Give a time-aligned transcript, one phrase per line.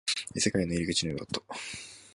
[0.33, 1.41] 異世界への入り口のようだった